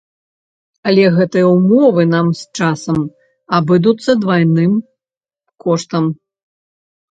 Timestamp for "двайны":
4.25-4.67